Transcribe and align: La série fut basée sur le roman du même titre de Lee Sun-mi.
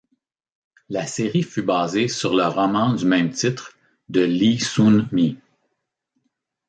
La 0.89 1.05
série 1.05 1.43
fut 1.43 1.61
basée 1.61 2.07
sur 2.07 2.33
le 2.35 2.45
roman 2.47 2.93
du 2.95 3.05
même 3.05 3.29
titre 3.29 3.77
de 4.09 4.21
Lee 4.21 4.59
Sun-mi. 4.59 5.37